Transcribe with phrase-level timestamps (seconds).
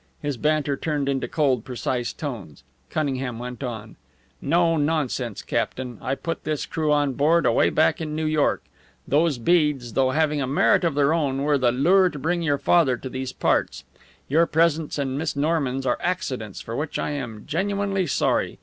[0.19, 2.63] His banter turned into cold, precise tones.
[2.89, 3.97] Cunningham went on:
[4.41, 5.99] "No nonsense, captain!
[6.01, 8.63] I put this crew on board away back in New York.
[9.07, 12.57] Those beads, though having a merit of their own, were the lure to bring your
[12.57, 13.83] father to these parts.
[14.27, 18.57] Your presence and Miss Norman's are accidents for which I am genuinely sorry.